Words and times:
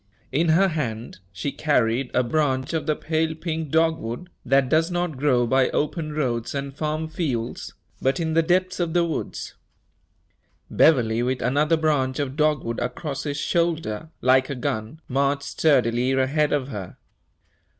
In 0.31 0.49
her 0.49 0.69
hand 0.69 1.19
she 1.31 1.51
carried 1.51 2.09
a 2.15 2.23
branch 2.23 2.73
of 2.73 2.87
the 2.87 2.95
pale 2.95 3.35
pink 3.35 3.69
dogwood, 3.69 4.31
that 4.43 4.67
does 4.67 4.89
not 4.89 5.15
grow 5.15 5.45
by 5.45 5.69
open 5.69 6.11
roads 6.13 6.55
and 6.55 6.73
farm 6.75 7.07
fields, 7.07 7.75
but 8.01 8.19
in 8.19 8.33
the 8.33 8.41
depths 8.41 8.79
of 8.79 8.93
the 8.93 9.05
woods. 9.05 9.53
Beverley, 10.71 11.21
with 11.21 11.43
another 11.43 11.77
branch 11.77 12.17
of 12.17 12.35
dogwood 12.35 12.79
across 12.79 13.25
his 13.25 13.37
shoulder, 13.37 14.09
like 14.21 14.49
a 14.49 14.55
gun, 14.55 14.99
marched 15.07 15.43
sturdily 15.43 16.13
ahead 16.13 16.51
of 16.51 16.69
her. 16.69 16.97